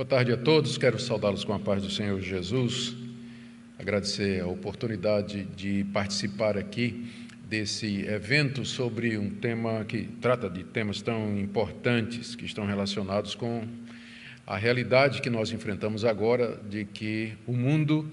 [0.00, 2.96] Boa tarde a todos, quero saudá-los com a paz do Senhor Jesus,
[3.78, 7.06] agradecer a oportunidade de participar aqui
[7.44, 13.68] desse evento sobre um tema que trata de temas tão importantes que estão relacionados com
[14.46, 18.10] a realidade que nós enfrentamos agora de que o mundo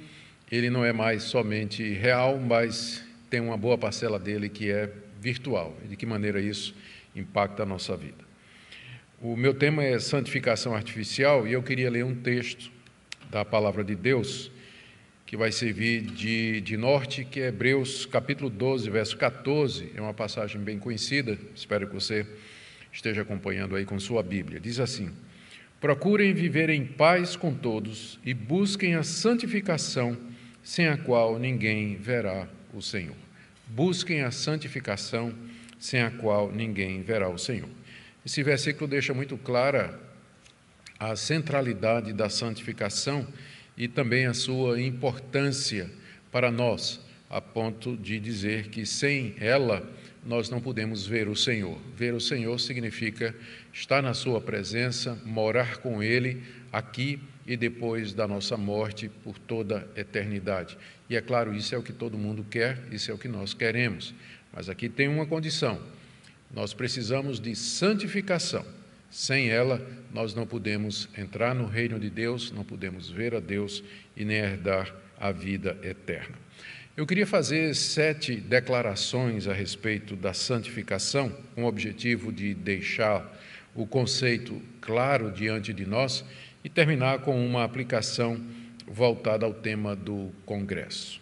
[0.52, 4.92] ele não é mais somente real, mas tem uma boa parcela dele que é
[5.22, 5.74] virtual.
[5.86, 6.76] E de que maneira isso
[7.16, 8.27] impacta a nossa vida?
[9.20, 12.70] O meu tema é santificação artificial e eu queria ler um texto
[13.32, 14.52] da palavra de Deus
[15.26, 19.92] que vai servir de, de norte, que é Hebreus capítulo 12, verso 14.
[19.96, 22.28] É uma passagem bem conhecida, espero que você
[22.94, 24.60] esteja acompanhando aí com sua Bíblia.
[24.60, 25.10] Diz assim:
[25.82, 30.16] Procurem viver em paz com todos e busquem a santificação,
[30.62, 33.16] sem a qual ninguém verá o Senhor.
[33.66, 35.34] Busquem a santificação,
[35.80, 37.70] sem a qual ninguém verá o Senhor.
[38.28, 39.98] Esse versículo deixa muito clara
[41.00, 43.26] a centralidade da santificação
[43.78, 45.90] e também a sua importância
[46.30, 49.90] para nós, a ponto de dizer que sem ela
[50.26, 51.80] nós não podemos ver o Senhor.
[51.96, 53.34] Ver o Senhor significa
[53.72, 59.88] estar na Sua presença, morar com Ele aqui e depois da nossa morte por toda
[59.96, 60.78] a eternidade.
[61.10, 63.54] E é claro, isso é o que todo mundo quer, isso é o que nós
[63.54, 64.14] queremos.
[64.52, 65.82] Mas aqui tem uma condição:
[66.54, 68.66] nós precisamos de santificação.
[69.10, 73.84] Sem ela, nós não podemos entrar no reino de Deus, não podemos ver a Deus
[74.16, 76.36] e nem herdar a vida eterna.
[76.96, 83.38] Eu queria fazer sete declarações a respeito da santificação, com o objetivo de deixar
[83.76, 86.26] o conceito claro diante de nós
[86.64, 88.42] e terminar com uma aplicação
[88.88, 91.22] voltada ao tema do Congresso.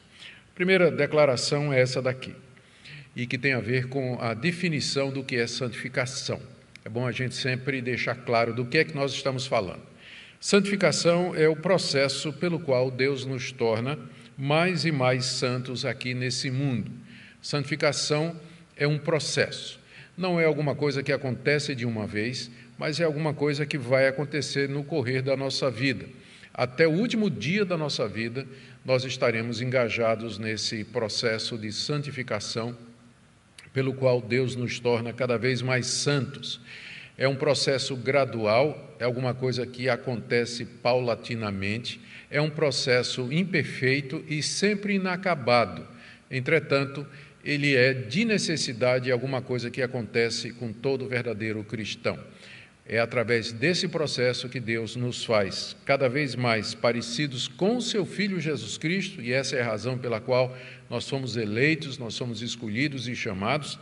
[0.52, 2.34] A primeira declaração é essa daqui
[3.16, 6.40] e que tem a ver com a definição do que é santificação.
[6.84, 9.82] É bom a gente sempre deixar claro do que é que nós estamos falando.
[10.40, 13.98] Santificação é o processo pelo qual Deus nos torna
[14.38, 16.92] mais e mais santos aqui nesse mundo.
[17.42, 18.40] Santificação
[18.76, 19.80] é um processo.
[20.18, 24.08] Não é alguma coisa que acontece de uma vez, mas é alguma coisa que vai
[24.08, 26.06] acontecer no correr da nossa vida.
[26.54, 28.46] Até o último dia da nossa vida,
[28.86, 32.78] nós estaremos engajados nesse processo de santificação
[33.76, 36.62] pelo qual Deus nos torna cada vez mais santos.
[37.18, 42.00] É um processo gradual, é alguma coisa que acontece paulatinamente,
[42.32, 45.86] é um processo imperfeito e sempre inacabado.
[46.32, 47.06] Entretanto,
[47.44, 52.18] ele é de necessidade alguma coisa que acontece com todo verdadeiro cristão.
[52.88, 58.40] É através desse processo que Deus nos faz cada vez mais parecidos com seu Filho
[58.40, 60.56] Jesus Cristo, e essa é a razão pela qual
[60.88, 63.80] nós somos eleitos, nós somos escolhidos e chamados,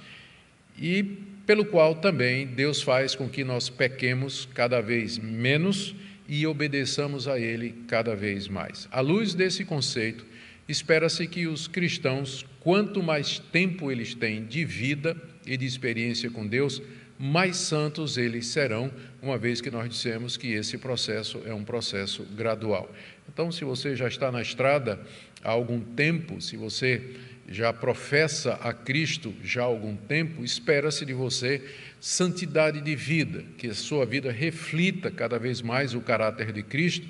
[0.79, 1.03] e
[1.45, 5.93] pelo qual também Deus faz com que nós pequemos cada vez menos
[6.27, 8.87] e obedeçamos a Ele cada vez mais.
[8.89, 10.25] À luz desse conceito,
[10.65, 16.47] espera-se que os cristãos, quanto mais tempo eles têm de vida e de experiência com
[16.47, 16.81] Deus,
[17.23, 18.91] mais santos eles serão,
[19.21, 22.93] uma vez que nós dissemos que esse processo é um processo gradual.
[23.31, 24.99] Então, se você já está na estrada
[25.41, 27.15] há algum tempo, se você
[27.47, 31.63] já professa a Cristo já há algum tempo, espera-se de você
[31.97, 37.07] santidade de vida, que a sua vida reflita cada vez mais o caráter de Cristo,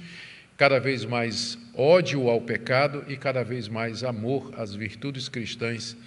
[0.56, 5.98] cada vez mais ódio ao pecado e cada vez mais amor às virtudes cristãs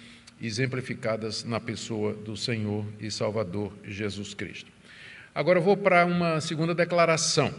[0.41, 4.71] exemplificadas na pessoa do Senhor e Salvador Jesus Cristo.
[5.33, 7.53] Agora vou para uma segunda declaração,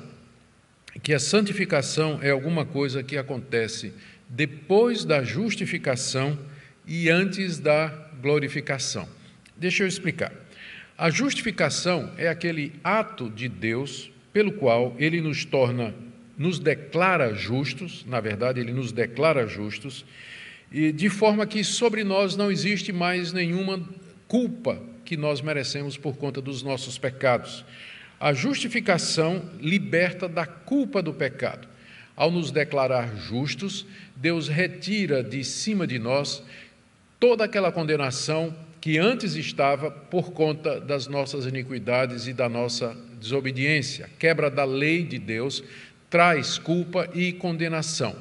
[1.02, 3.92] que a santificação é alguma coisa que acontece
[4.28, 6.38] depois da justificação
[6.86, 7.88] e antes da
[8.20, 9.08] glorificação.
[9.56, 10.32] Deixa eu explicar.
[10.96, 15.94] A justificação é aquele ato de Deus pelo qual ele nos torna,
[16.36, 20.04] nos declara justos, na verdade, ele nos declara justos
[20.70, 23.82] e de forma que sobre nós não existe mais nenhuma
[24.26, 27.64] culpa que nós merecemos por conta dos nossos pecados.
[28.20, 31.66] A justificação liberta da culpa do pecado.
[32.14, 33.86] Ao nos declarar justos,
[34.16, 36.42] Deus retira de cima de nós
[37.18, 44.10] toda aquela condenação que antes estava por conta das nossas iniquidades e da nossa desobediência.
[44.18, 45.62] Quebra da lei de Deus
[46.10, 48.16] traz culpa e condenação.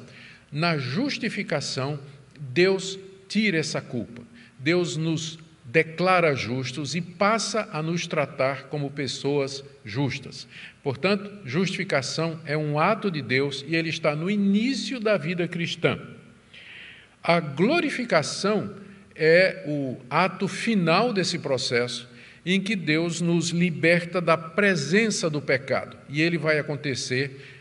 [0.50, 1.98] Na justificação,
[2.38, 2.98] Deus
[3.28, 4.22] tira essa culpa.
[4.58, 10.48] Deus nos declara justos e passa a nos tratar como pessoas justas.
[10.82, 15.98] Portanto, justificação é um ato de Deus e ele está no início da vida cristã.
[17.22, 18.74] A glorificação
[19.14, 22.08] é o ato final desse processo
[22.46, 25.98] em que Deus nos liberta da presença do pecado.
[26.08, 27.58] E ele vai acontecer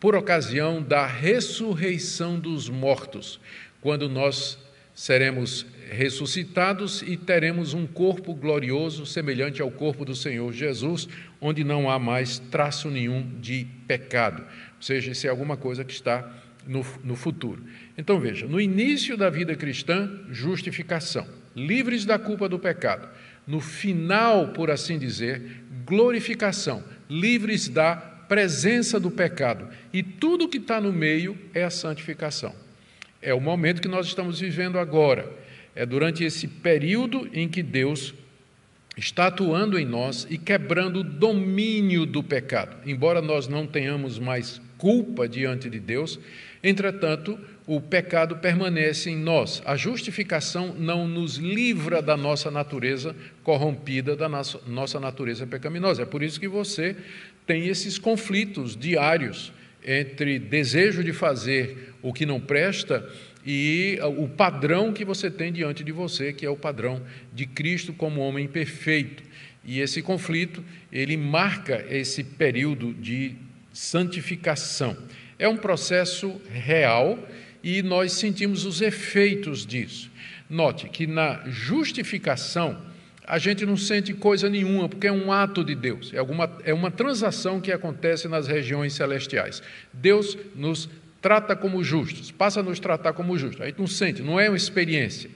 [0.00, 3.38] por ocasião da ressurreição dos mortos,
[3.80, 4.58] quando nós
[4.94, 11.08] seremos ressuscitados e teremos um corpo glorioso, semelhante ao corpo do Senhor Jesus,
[11.40, 14.42] onde não há mais traço nenhum de pecado.
[14.42, 16.28] Ou seja, isso é alguma coisa que está
[16.66, 17.62] no, no futuro.
[17.96, 23.08] Então veja: no início da vida cristã, justificação, livres da culpa do pecado.
[23.46, 29.68] No final, por assim dizer, glorificação, livres da presença do pecado.
[29.92, 32.65] E tudo que está no meio é a santificação.
[33.26, 35.28] É o momento que nós estamos vivendo agora.
[35.74, 38.14] É durante esse período em que Deus
[38.96, 42.76] está atuando em nós e quebrando o domínio do pecado.
[42.88, 46.20] Embora nós não tenhamos mais culpa diante de Deus,
[46.62, 47.36] entretanto,
[47.66, 49.60] o pecado permanece em nós.
[49.66, 53.12] A justificação não nos livra da nossa natureza
[53.42, 56.02] corrompida, da nossa, natureza pecaminosa.
[56.02, 56.94] É por isso que você
[57.44, 59.52] tem esses conflitos diários
[59.86, 63.08] entre desejo de fazer o que não presta
[63.46, 67.00] e o padrão que você tem diante de você, que é o padrão
[67.32, 69.22] de Cristo como homem perfeito.
[69.64, 73.36] E esse conflito, ele marca esse período de
[73.72, 74.96] santificação.
[75.38, 77.18] É um processo real
[77.62, 80.10] e nós sentimos os efeitos disso.
[80.48, 82.80] Note que na justificação,
[83.26, 86.72] a gente não sente coisa nenhuma, porque é um ato de Deus, é, alguma, é
[86.72, 89.62] uma transação que acontece nas regiões celestiais.
[89.92, 90.88] Deus nos
[91.20, 93.60] trata como justos, passa a nos tratar como justos.
[93.60, 95.28] A gente não sente, não é uma experiência.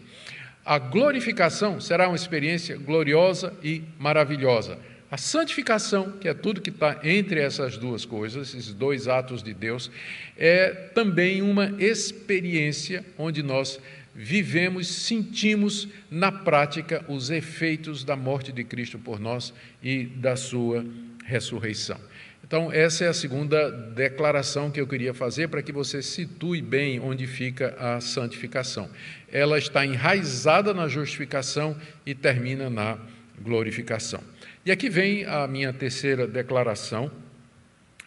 [0.64, 4.78] A glorificação será uma experiência gloriosa e maravilhosa.
[5.10, 9.52] A santificação, que é tudo que está entre essas duas coisas, esses dois atos de
[9.52, 9.90] Deus,
[10.38, 13.80] é também uma experiência onde nós
[14.14, 19.52] vivemos, sentimos na prática os efeitos da morte de Cristo por nós
[19.82, 20.84] e da sua
[21.24, 21.98] ressurreição.
[22.50, 26.98] Então, essa é a segunda declaração que eu queria fazer para que você situe bem
[26.98, 28.90] onde fica a santificação.
[29.30, 32.98] Ela está enraizada na justificação e termina na
[33.40, 34.20] glorificação.
[34.66, 37.10] E aqui vem a minha terceira declaração.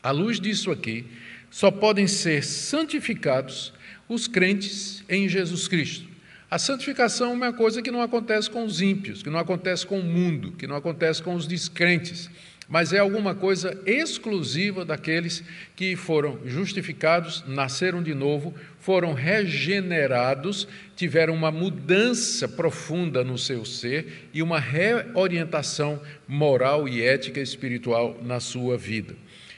[0.02, 1.08] À luz disso aqui,
[1.50, 3.74] só podem ser santificados
[4.08, 6.08] os crentes em Jesus Cristo.
[6.50, 10.00] A santificação é uma coisa que não acontece com os ímpios, que não acontece com
[10.00, 12.30] o mundo, que não acontece com os descrentes
[12.68, 15.44] mas é alguma coisa exclusiva daqueles
[15.76, 24.30] que foram justificados, nasceram de novo, foram regenerados, tiveram uma mudança profunda no seu ser
[24.34, 29.16] e uma reorientação moral e ética espiritual na sua vida.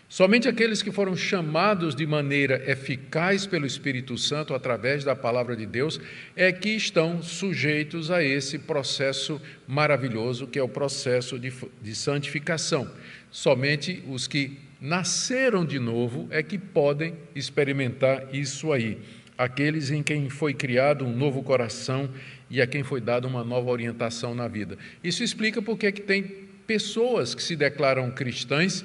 [0.08, 5.66] Somente aqueles que foram chamados de maneira eficaz pelo Espírito Santo através da palavra de
[5.66, 6.00] Deus
[6.36, 12.90] é que estão sujeitos a esse processo maravilhoso que é o processo de, de santificação.
[13.32, 19.00] Somente os que nasceram de novo é que podem experimentar isso aí.
[19.36, 22.10] Aqueles em quem foi criado um novo coração
[22.50, 24.78] e a quem foi dada uma nova orientação na vida.
[25.04, 28.84] Isso explica porque é que tem pessoas que se declaram cristãs,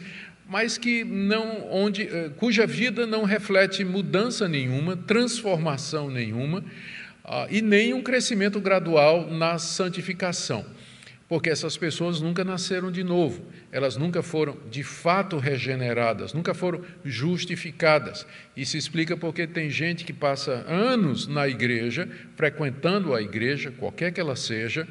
[0.51, 6.65] mas que não, onde, eh, cuja vida não reflete mudança nenhuma, transformação nenhuma,
[7.25, 10.67] ah, e nem um crescimento gradual na santificação.
[11.29, 16.81] Porque essas pessoas nunca nasceram de novo, elas nunca foram de fato regeneradas, nunca foram
[17.05, 18.27] justificadas.
[18.57, 24.21] Isso explica porque tem gente que passa anos na igreja, frequentando a igreja, qualquer que
[24.21, 24.89] ela seja,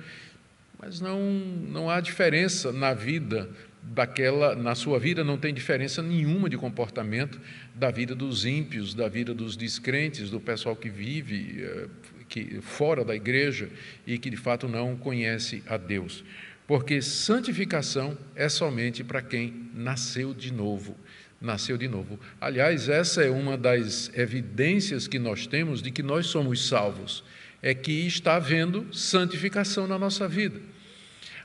[0.82, 3.50] mas não, não há diferença na vida
[3.82, 7.40] daquela, na sua vida não tem diferença nenhuma de comportamento
[7.74, 11.88] da vida dos ímpios, da vida dos descrentes, do pessoal que vive eh,
[12.28, 13.70] que, fora da igreja
[14.06, 16.24] e que de fato não conhece a Deus.
[16.68, 20.96] Porque santificação é somente para quem nasceu de novo.
[21.42, 22.20] Nasceu de novo.
[22.40, 27.24] Aliás, essa é uma das evidências que nós temos de que nós somos salvos.
[27.62, 30.62] É que está havendo santificação na nossa vida.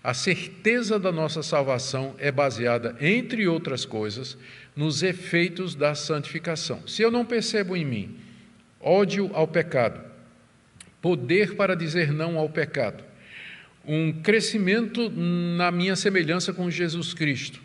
[0.05, 4.37] A certeza da nossa salvação é baseada, entre outras coisas,
[4.77, 6.87] nos efeitos da santificação.
[6.87, 8.17] Se eu não percebo em mim
[8.79, 9.99] ódio ao pecado,
[11.01, 13.03] poder para dizer não ao pecado,
[13.87, 17.59] um crescimento na minha semelhança com Jesus Cristo,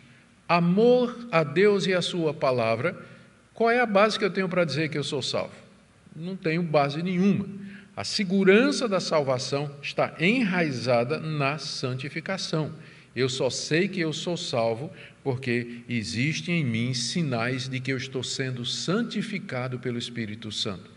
[0.48, 2.96] amor a Deus e a Sua palavra,
[3.52, 5.52] qual é a base que eu tenho para dizer que eu sou salvo?
[6.16, 7.46] Não tenho base nenhuma.
[8.00, 12.72] A segurança da salvação está enraizada na santificação.
[13.14, 14.90] Eu só sei que eu sou salvo
[15.22, 20.90] porque existem em mim sinais de que eu estou sendo santificado pelo Espírito Santo.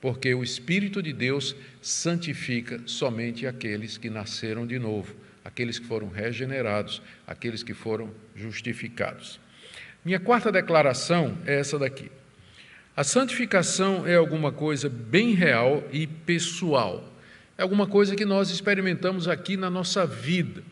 [0.00, 6.08] Porque o Espírito de Deus santifica somente aqueles que nasceram de novo, aqueles que foram
[6.08, 9.38] regenerados, aqueles que foram justificados.
[10.04, 12.10] Minha quarta declaração é essa daqui.
[12.98, 17.16] A santificação é alguma coisa bem real e pessoal.
[17.56, 20.64] É alguma coisa que nós experimentamos aqui na nossa vida,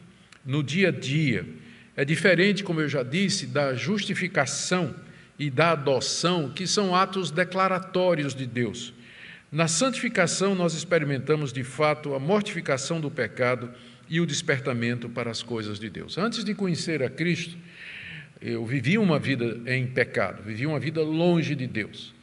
[0.45, 1.47] no dia a dia.
[1.95, 4.92] É diferente, como eu já disse, da justificação
[5.38, 8.92] e da adoção, que são atos declaratórios de Deus.
[9.52, 13.71] Na santificação, nós experimentamos de fato a mortificação do pecado
[14.09, 16.18] e o despertamento para as coisas de Deus.
[16.18, 17.56] Antes de conhecer a Cristo,
[18.40, 22.15] eu vivi uma vida em pecado, vivi uma vida longe de Deus,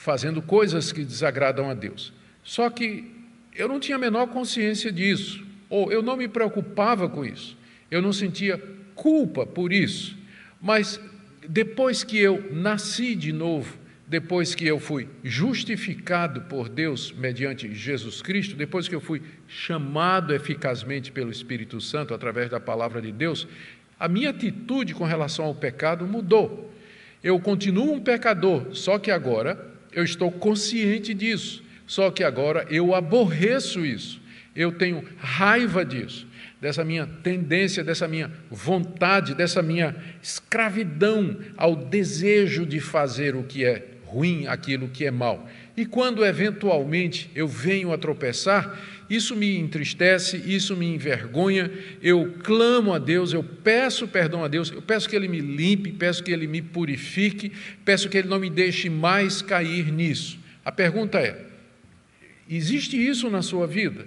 [0.00, 2.10] fazendo coisas que desagradam a Deus.
[2.42, 3.12] Só que
[3.54, 7.54] eu não tinha a menor consciência disso, ou eu não me preocupava com isso,
[7.90, 8.58] eu não sentia
[8.94, 10.16] culpa por isso.
[10.58, 10.98] Mas
[11.46, 13.76] depois que eu nasci de novo,
[14.06, 20.34] depois que eu fui justificado por Deus mediante Jesus Cristo, depois que eu fui chamado
[20.34, 23.46] eficazmente pelo Espírito Santo através da palavra de Deus,
[23.98, 26.72] a minha atitude com relação ao pecado mudou.
[27.22, 32.94] Eu continuo um pecador, só que agora eu estou consciente disso, só que agora eu
[32.94, 34.20] aborreço isso,
[34.54, 36.26] eu tenho raiva disso,
[36.60, 43.64] dessa minha tendência, dessa minha vontade, dessa minha escravidão ao desejo de fazer o que
[43.64, 45.48] é ruim, aquilo que é mal.
[45.76, 48.78] E quando eventualmente eu venho a tropeçar,
[49.10, 51.68] isso me entristece, isso me envergonha,
[52.00, 55.90] eu clamo a Deus, eu peço perdão a Deus, eu peço que Ele me limpe,
[55.90, 57.50] peço que Ele me purifique,
[57.84, 60.38] peço que Ele não me deixe mais cair nisso.
[60.64, 61.44] A pergunta é:
[62.48, 64.06] existe isso na sua vida?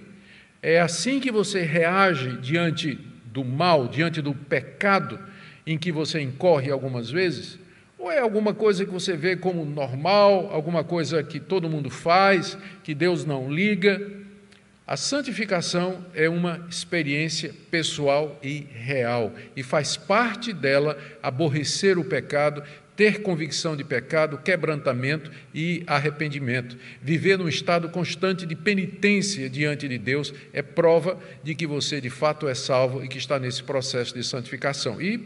[0.62, 5.20] É assim que você reage diante do mal, diante do pecado
[5.66, 7.58] em que você incorre algumas vezes?
[7.98, 12.56] Ou é alguma coisa que você vê como normal, alguma coisa que todo mundo faz,
[12.82, 14.23] que Deus não liga?
[14.86, 22.62] A santificação é uma experiência pessoal e real, e faz parte dela aborrecer o pecado,
[22.94, 26.76] ter convicção de pecado, quebrantamento e arrependimento.
[27.00, 32.10] Viver num estado constante de penitência diante de Deus é prova de que você de
[32.10, 35.00] fato é salvo e que está nesse processo de santificação.
[35.00, 35.18] E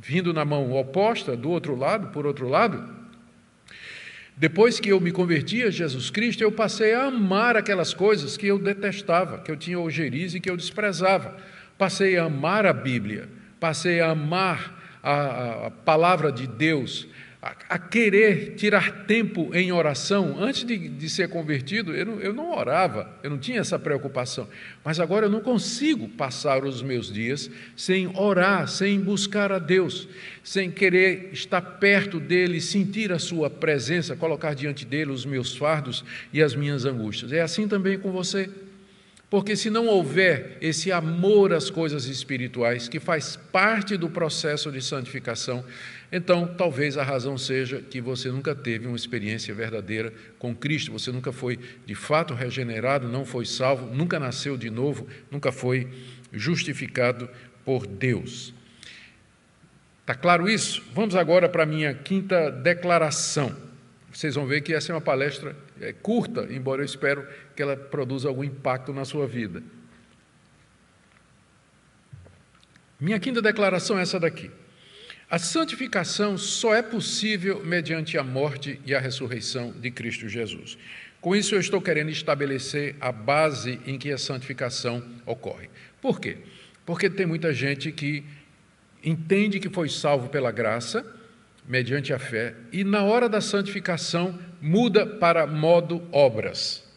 [0.00, 2.97] vindo na mão oposta, do outro lado, por outro lado,
[4.38, 8.46] depois que eu me converti a Jesus Cristo, eu passei a amar aquelas coisas que
[8.46, 11.36] eu detestava, que eu tinha ojeriza e que eu desprezava.
[11.76, 13.28] Passei a amar a Bíblia,
[13.58, 17.08] passei a amar a, a palavra de Deus,
[17.68, 20.36] a, querer tirar tempo em oração.
[20.38, 24.48] Antes de, de ser convertido, eu não, eu não orava, eu não tinha essa preocupação.
[24.84, 30.08] Mas agora eu não consigo passar os meus dias sem orar, sem buscar a Deus,
[30.42, 36.04] sem querer estar perto dele, sentir a sua presença, colocar diante dele os meus fardos
[36.32, 37.32] e as minhas angústias.
[37.32, 38.50] É assim também com você.
[39.30, 44.80] Porque se não houver esse amor às coisas espirituais, que faz parte do processo de
[44.80, 45.62] santificação,
[46.10, 51.12] então talvez a razão seja que você nunca teve uma experiência verdadeira com Cristo, você
[51.12, 55.86] nunca foi de fato regenerado, não foi salvo, nunca nasceu de novo, nunca foi
[56.32, 57.28] justificado
[57.66, 58.54] por Deus.
[60.00, 60.82] Está claro isso?
[60.94, 63.54] Vamos agora para a minha quinta declaração.
[64.10, 67.76] Vocês vão ver que essa é uma palestra é, curta, embora eu espero que ela
[67.76, 69.62] produza algum impacto na sua vida.
[73.00, 74.50] Minha quinta declaração é essa daqui.
[75.30, 80.78] A santificação só é possível mediante a morte e a ressurreição de Cristo Jesus.
[81.20, 85.68] Com isso, eu estou querendo estabelecer a base em que a santificação ocorre.
[86.00, 86.38] Por quê?
[86.86, 88.24] Porque tem muita gente que
[89.04, 91.04] entende que foi salvo pela graça,
[91.68, 96.88] mediante a fé, e na hora da santificação muda para modo obras.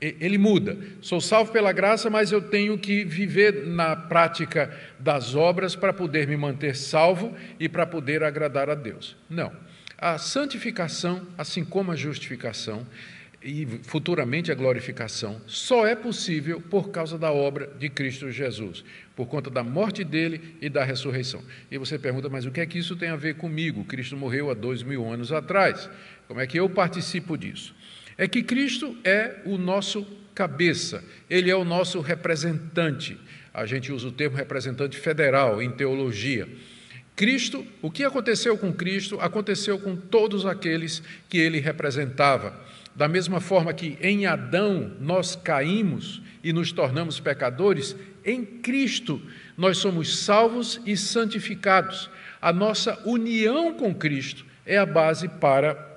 [0.00, 0.76] Ele muda.
[1.00, 6.28] Sou salvo pela graça, mas eu tenho que viver na prática das obras para poder
[6.28, 9.16] me manter salvo e para poder agradar a Deus.
[9.28, 9.52] Não.
[9.98, 12.86] A santificação, assim como a justificação
[13.42, 18.84] e futuramente a glorificação, só é possível por causa da obra de Cristo Jesus,
[19.22, 21.40] por conta da morte dele e da ressurreição.
[21.70, 23.84] E você pergunta, mas o que é que isso tem a ver comigo?
[23.84, 25.88] Cristo morreu há dois mil anos atrás.
[26.26, 27.72] Como é que eu participo disso?
[28.18, 33.16] É que Cristo é o nosso cabeça, ele é o nosso representante.
[33.54, 36.48] A gente usa o termo representante federal em teologia.
[37.14, 42.58] Cristo, o que aconteceu com Cristo, aconteceu com todos aqueles que ele representava.
[42.96, 49.20] Da mesma forma que em Adão nós caímos e nos tornamos pecadores, em Cristo
[49.56, 52.08] nós somos salvos e santificados.
[52.40, 55.92] A nossa união com Cristo é a base para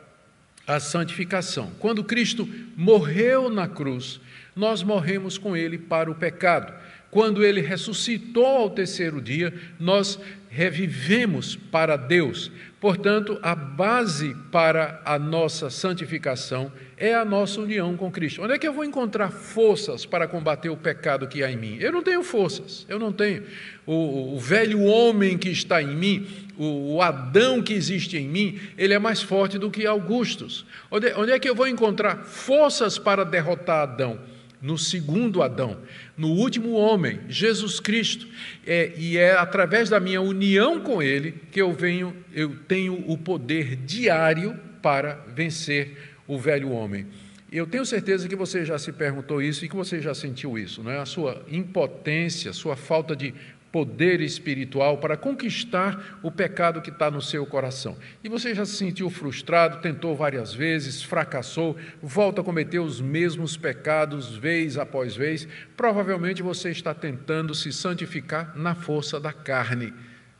[0.67, 1.72] a santificação.
[1.79, 4.20] Quando Cristo morreu na cruz,
[4.55, 6.74] nós morremos com ele para o pecado.
[7.12, 12.51] quando ele ressuscitou ao terceiro dia, nós revivemos para Deus.
[12.77, 18.42] Portanto, a base para a nossa santificação é a nossa união com Cristo.
[18.42, 21.78] Onde é que eu vou encontrar forças para combater o pecado que há em mim?
[21.80, 23.44] Eu não tenho forças, eu não tenho.
[23.86, 28.60] O, o velho homem que está em mim, o, o, Adão que existe em mim,
[28.78, 30.66] ele é mais forte do que Augustus.
[30.90, 34.20] Onde, onde é que eu vou encontrar forças para derrotar Adão?
[34.62, 35.78] No segundo Adão,
[36.18, 38.25] no último homem, Jesus Cristo.
[38.66, 43.16] É, e é através da minha união com Ele que eu venho, eu tenho o
[43.16, 47.08] poder diário para vencer o velho homem.
[47.51, 50.84] Eu tenho certeza que você já se perguntou isso e que você já sentiu isso,
[50.84, 51.00] não é?
[51.00, 53.34] A sua impotência, sua falta de
[53.72, 57.98] poder espiritual para conquistar o pecado que está no seu coração.
[58.24, 63.58] E você já se sentiu frustrado, tentou várias vezes, fracassou, volta a cometer os mesmos
[63.58, 65.46] pecados vez após vez.
[65.75, 69.94] Provavelmente você está tentando se santificar na força da carne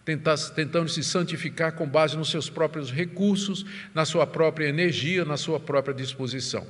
[0.06, 5.60] tentando se santificar com base nos seus próprios recursos, na sua própria energia, na sua
[5.60, 6.66] própria disposição.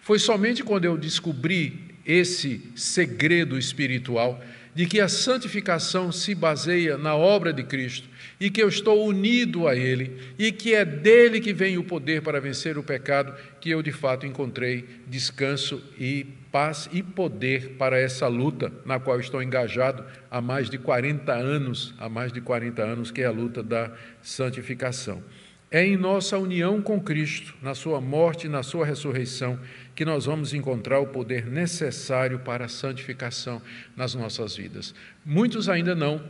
[0.00, 4.40] Foi somente quando eu descobri esse segredo espiritual
[4.72, 9.66] de que a santificação se baseia na obra de Cristo e que eu estou unido
[9.66, 13.70] a Ele e que é dele que vem o poder para vencer o pecado, que
[13.70, 19.42] eu de fato encontrei descanso e paz e poder para essa luta na qual estou
[19.42, 23.62] engajado há mais de 40 anos, há mais de 40 anos, que é a luta
[23.62, 25.22] da santificação.
[25.70, 29.58] É em nossa união com Cristo, na sua morte e na sua ressurreição,
[29.94, 33.60] que nós vamos encontrar o poder necessário para a santificação
[33.94, 34.94] nas nossas vidas.
[35.26, 36.24] Muitos ainda não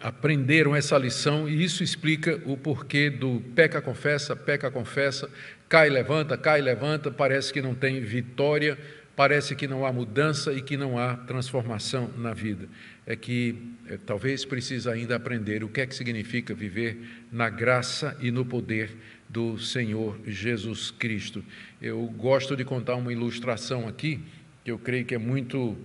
[0.00, 5.28] aprenderam essa lição e isso explica o porquê do peca, confessa, peca, confessa,
[5.68, 8.78] cai, levanta, cai, levanta, parece que não tem vitória
[9.16, 12.68] parece que não há mudança e que não há transformação na vida.
[13.06, 13.56] É que
[13.88, 16.98] é, talvez precisa ainda aprender o que é que significa viver
[17.32, 18.94] na graça e no poder
[19.26, 21.42] do Senhor Jesus Cristo.
[21.80, 24.20] Eu gosto de contar uma ilustração aqui,
[24.62, 25.76] que eu creio que é muito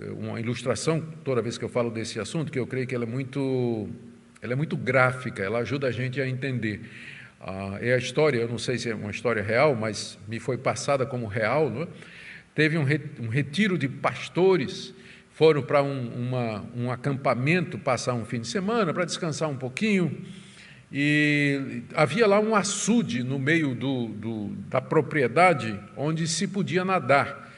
[0.00, 3.04] é, uma ilustração toda vez que eu falo desse assunto, que eu creio que ela
[3.04, 3.88] é muito
[4.40, 6.80] ela é muito gráfica, ela ajuda a gente a entender.
[7.40, 10.56] Ah, é a história, eu não sei se é uma história real, mas me foi
[10.56, 11.88] passada como real, não é?
[12.54, 14.94] Teve um retiro de pastores,
[15.30, 16.30] foram para um,
[16.76, 20.24] um acampamento passar um fim de semana, para descansar um pouquinho,
[20.92, 27.50] e havia lá um açude no meio do, do, da propriedade onde se podia nadar,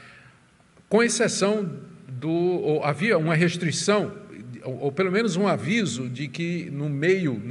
[0.87, 1.69] com exceção
[2.07, 2.79] do.
[2.81, 4.15] havia uma restrição,
[4.63, 7.41] ou, ou pelo menos um aviso, de que no meio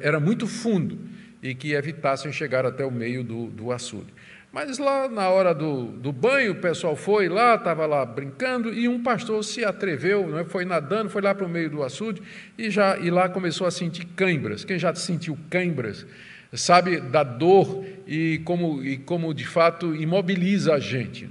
[0.00, 0.96] era muito fundo
[1.42, 4.14] e que evitassem chegar até o meio do, do açude.
[4.52, 8.86] Mas lá na hora do, do banho, o pessoal foi lá, estava lá brincando, e
[8.86, 12.20] um pastor se atreveu, né, foi nadando, foi lá para o meio do açude,
[12.58, 14.62] e, já, e lá começou a sentir cãibras.
[14.62, 16.06] Quem já sentiu cãibras
[16.52, 21.30] sabe da dor e como, e como de fato imobiliza a gente.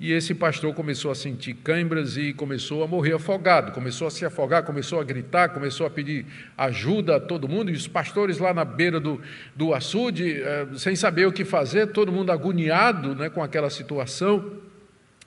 [0.00, 4.24] E esse pastor começou a sentir câimbras e começou a morrer afogado, começou a se
[4.24, 6.24] afogar, começou a gritar, começou a pedir
[6.56, 9.20] ajuda a todo mundo, e os pastores lá na beira do,
[9.56, 14.52] do açude, eh, sem saber o que fazer, todo mundo agoniado né, com aquela situação,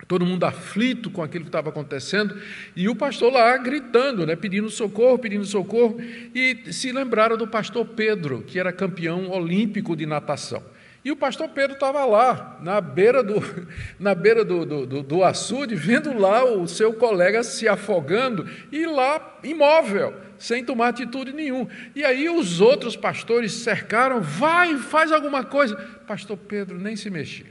[0.07, 2.39] todo mundo aflito com aquilo que estava acontecendo,
[2.73, 5.97] e o pastor lá gritando, né, pedindo socorro, pedindo socorro,
[6.33, 10.63] e se lembraram do pastor Pedro, que era campeão olímpico de natação.
[11.03, 13.41] E o pastor Pedro estava lá, na beira, do,
[13.99, 19.39] na beira do, do, do, açude, vendo lá o seu colega se afogando e lá
[19.43, 21.67] imóvel, sem tomar atitude nenhuma.
[21.95, 25.75] E aí os outros pastores cercaram, vai, faz alguma coisa.
[26.05, 27.50] Pastor Pedro nem se mexia.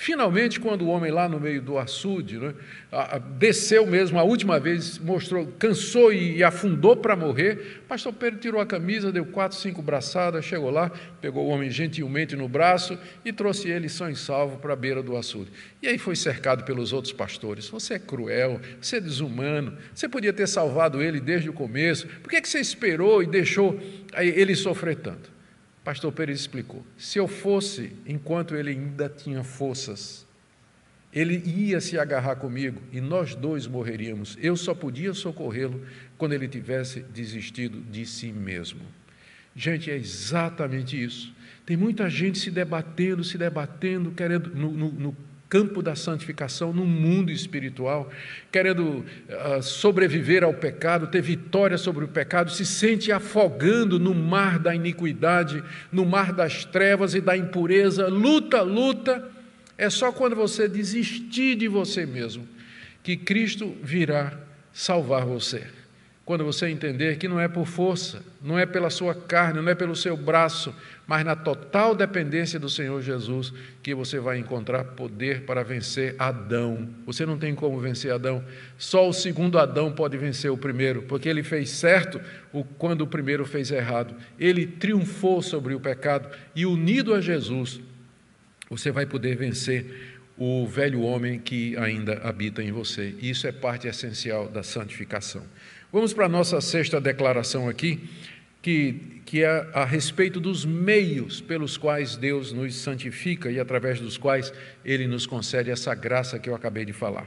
[0.00, 2.54] Finalmente, quando o homem lá no meio do açude né,
[3.36, 8.64] desceu mesmo, a última vez mostrou, cansou e afundou para morrer, pastor Pedro tirou a
[8.64, 10.88] camisa, deu quatro, cinco braçadas, chegou lá,
[11.20, 15.02] pegou o homem gentilmente no braço e trouxe ele são e salvo para a beira
[15.02, 15.50] do açude.
[15.82, 17.68] E aí foi cercado pelos outros pastores.
[17.68, 22.30] Você é cruel, você é desumano, você podia ter salvado ele desde o começo, por
[22.30, 23.76] que, é que você esperou e deixou
[24.16, 25.37] ele sofrer tanto?
[25.88, 30.26] Pastor Pérez explicou: se eu fosse enquanto ele ainda tinha forças,
[31.10, 34.36] ele ia se agarrar comigo e nós dois morreríamos.
[34.38, 35.82] Eu só podia socorrê-lo
[36.18, 38.82] quando ele tivesse desistido de si mesmo.
[39.56, 41.34] Gente, é exatamente isso.
[41.64, 45.16] Tem muita gente se debatendo, se debatendo, querendo, no, no, no
[45.48, 48.10] campo da santificação, no mundo espiritual,
[48.52, 54.58] querendo uh, sobreviver ao pecado, ter vitória sobre o pecado, se sente afogando no mar
[54.58, 59.26] da iniquidade, no mar das trevas e da impureza, luta, luta.
[59.76, 62.46] É só quando você desistir de você mesmo
[63.02, 64.38] que Cristo virá
[64.70, 65.77] salvar você.
[66.28, 69.74] Quando você entender que não é por força, não é pela sua carne, não é
[69.74, 70.74] pelo seu braço,
[71.06, 73.50] mas na total dependência do Senhor Jesus,
[73.82, 76.86] que você vai encontrar poder para vencer Adão.
[77.06, 78.44] Você não tem como vencer Adão,
[78.76, 82.20] só o segundo Adão pode vencer o primeiro, porque ele fez certo
[82.76, 84.14] quando o primeiro fez errado.
[84.38, 87.80] Ele triunfou sobre o pecado e, unido a Jesus,
[88.68, 93.14] você vai poder vencer o velho homem que ainda habita em você.
[93.20, 95.42] Isso é parte essencial da santificação.
[95.90, 97.98] Vamos para a nossa sexta declaração aqui,
[98.60, 104.18] que, que é a respeito dos meios pelos quais Deus nos santifica e através dos
[104.18, 104.52] quais
[104.84, 107.26] Ele nos concede essa graça que eu acabei de falar.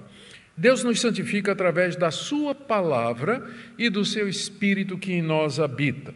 [0.56, 6.14] Deus nos santifica através da Sua palavra e do Seu Espírito que em nós habita.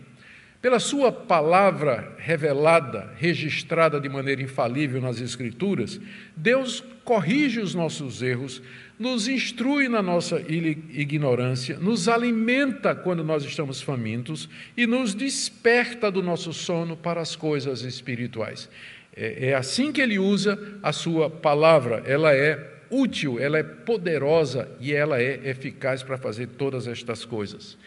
[0.66, 6.02] Pela Sua palavra revelada, registrada de maneira infalível nas Escrituras,
[6.36, 8.64] Deus corrige os nossos erros,
[8.98, 16.24] nos instrui na nossa ignorância, nos alimenta quando nós estamos famintos e nos desperta do
[16.24, 18.68] nosso sono para as coisas espirituais.
[19.16, 24.68] É, é assim que ele usa a sua palavra, ela é útil, ela é poderosa
[24.80, 27.78] e ela é eficaz para fazer todas estas coisas.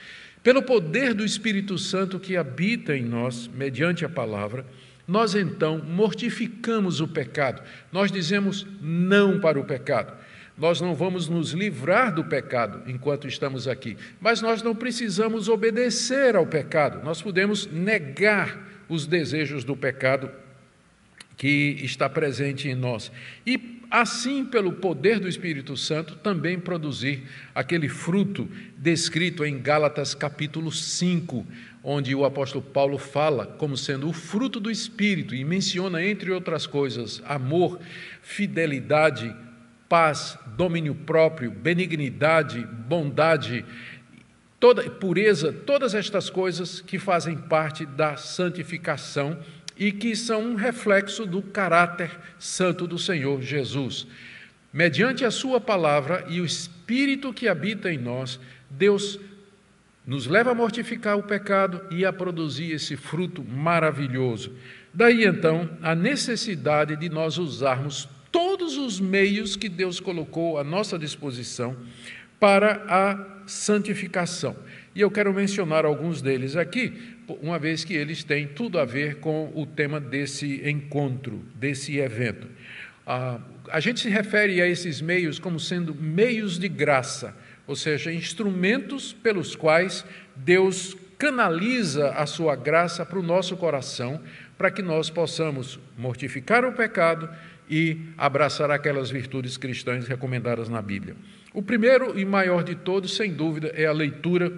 [0.42, 4.64] Pelo poder do Espírito Santo que habita em nós, mediante a palavra,
[5.06, 10.12] nós então mortificamos o pecado, nós dizemos não para o pecado.
[10.56, 16.34] Nós não vamos nos livrar do pecado enquanto estamos aqui, mas nós não precisamos obedecer
[16.34, 20.28] ao pecado, nós podemos negar os desejos do pecado
[21.36, 23.12] que está presente em nós.
[23.46, 27.24] E assim, pelo poder do Espírito Santo, também produzir
[27.54, 31.46] aquele fruto descrito em Gálatas capítulo 5,
[31.82, 36.66] onde o apóstolo Paulo fala como sendo o fruto do Espírito e menciona, entre outras
[36.66, 37.78] coisas, amor,
[38.20, 39.34] fidelidade,
[39.88, 43.64] paz, domínio próprio, benignidade, bondade,
[44.60, 49.38] toda pureza, todas estas coisas que fazem parte da santificação
[49.78, 54.06] e que são um reflexo do caráter santo do Senhor Jesus.
[54.72, 59.18] Mediante a sua palavra e o espírito que habita em nós, Deus
[60.06, 64.52] nos leva a mortificar o pecado e a produzir esse fruto maravilhoso.
[64.92, 70.98] Daí então a necessidade de nós usarmos todos os meios que Deus colocou à nossa
[70.98, 71.76] disposição
[72.40, 74.56] para a santificação.
[74.94, 79.16] E eu quero mencionar alguns deles aqui, uma vez que eles têm tudo a ver
[79.16, 82.46] com o tema desse encontro, desse evento.
[83.06, 87.34] Ah, a gente se refere a esses meios como sendo meios de graça,
[87.66, 94.20] ou seja, instrumentos pelos quais Deus canaliza a sua graça para o nosso coração,
[94.56, 97.28] para que nós possamos mortificar o pecado
[97.68, 101.16] e abraçar aquelas virtudes cristãs recomendadas na Bíblia.
[101.52, 104.52] O primeiro e maior de todos, sem dúvida, é a leitura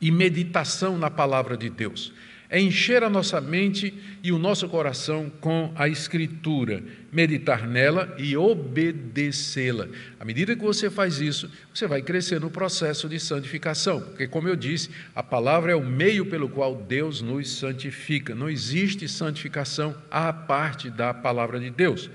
[0.00, 2.12] e meditação na palavra de Deus
[2.48, 6.82] é encher a nossa mente e o nosso coração com a Escritura,
[7.12, 9.88] meditar nela e obedecê-la.
[10.18, 14.48] À medida que você faz isso, você vai crescer no processo de santificação, porque, como
[14.48, 18.34] eu disse, a palavra é o meio pelo qual Deus nos santifica.
[18.34, 22.08] Não existe santificação à parte da palavra de Deus.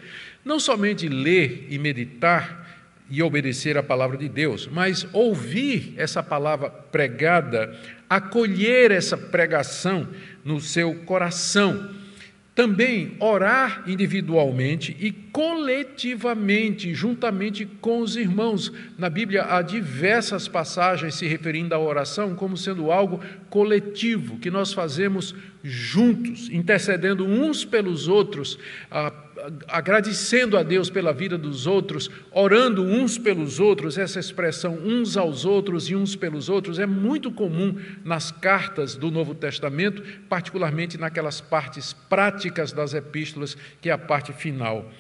[0.45, 2.80] Não somente ler e meditar
[3.11, 7.77] e obedecer a palavra de Deus, mas ouvir essa palavra pregada,
[8.09, 10.07] acolher essa pregação
[10.45, 11.99] no seu coração.
[12.55, 18.71] Também orar individualmente e coletivamente, juntamente com os irmãos.
[18.97, 24.73] Na Bíblia há diversas passagens se referindo à oração como sendo algo coletivo, que nós
[24.73, 28.57] fazemos juntos, intercedendo uns pelos outros,
[29.67, 35.45] agradecendo a Deus pela vida dos outros, orando uns pelos outros, essa expressão uns aos
[35.45, 41.41] outros e uns pelos outros é muito comum nas cartas do Novo Testamento, particularmente naquelas
[41.41, 44.91] partes práticas das epístolas, que é a parte final.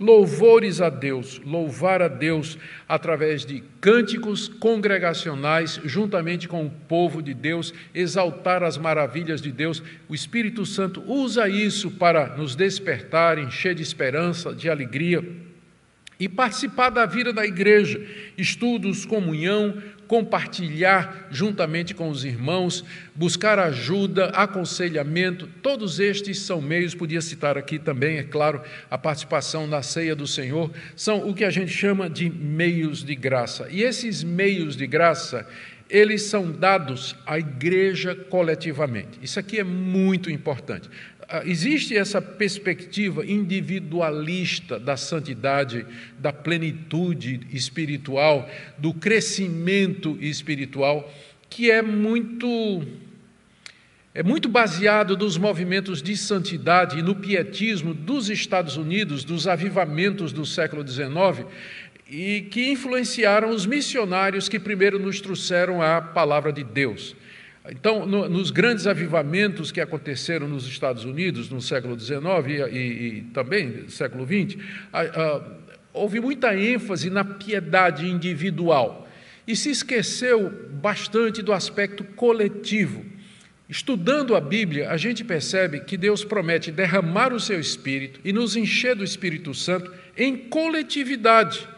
[0.00, 2.56] Louvores a Deus, louvar a Deus
[2.88, 9.82] através de cânticos congregacionais, juntamente com o povo de Deus, exaltar as maravilhas de Deus.
[10.08, 15.22] O Espírito Santo usa isso para nos despertar, encher de esperança, de alegria
[16.18, 18.00] e participar da vida da igreja,
[18.38, 27.20] estudos, comunhão, compartilhar juntamente com os irmãos, buscar ajuda, aconselhamento, todos estes são meios, podia
[27.20, 31.50] citar aqui também, é claro, a participação na ceia do Senhor, são o que a
[31.50, 33.68] gente chama de meios de graça.
[33.70, 35.46] E esses meios de graça,
[35.88, 39.16] eles são dados à igreja coletivamente.
[39.22, 40.90] Isso aqui é muito importante
[41.44, 45.86] existe essa perspectiva individualista da santidade,
[46.18, 51.12] da plenitude espiritual, do crescimento espiritual,
[51.48, 52.82] que é muito
[54.12, 60.32] é muito baseado nos movimentos de santidade e no pietismo dos Estados Unidos, dos avivamentos
[60.32, 61.46] do século XIX,
[62.10, 67.14] e que influenciaram os missionários que primeiro nos trouxeram a palavra de Deus.
[67.68, 73.18] Então, no, nos grandes avivamentos que aconteceram nos Estados Unidos no século XIX e, e,
[73.18, 74.58] e também no século XX,
[74.92, 75.42] a, a,
[75.92, 79.08] houve muita ênfase na piedade individual
[79.46, 83.04] e se esqueceu bastante do aspecto coletivo.
[83.68, 88.56] Estudando a Bíblia, a gente percebe que Deus promete derramar o seu Espírito e nos
[88.56, 91.68] encher do Espírito Santo em coletividade.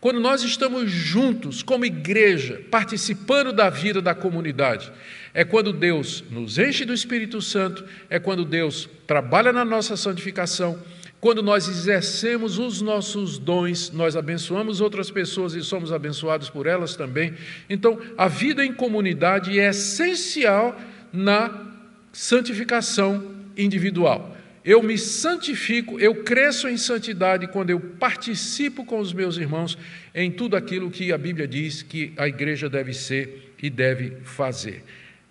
[0.00, 4.92] Quando nós estamos juntos, como igreja, participando da vida da comunidade,
[5.32, 10.78] é quando Deus nos enche do Espírito Santo, é quando Deus trabalha na nossa santificação,
[11.18, 16.94] quando nós exercemos os nossos dons, nós abençoamos outras pessoas e somos abençoados por elas
[16.94, 17.34] também.
[17.68, 20.78] Então, a vida em comunidade é essencial
[21.12, 21.72] na
[22.12, 24.35] santificação individual.
[24.66, 29.78] Eu me santifico, eu cresço em santidade quando eu participo com os meus irmãos
[30.12, 34.82] em tudo aquilo que a Bíblia diz que a igreja deve ser e deve fazer.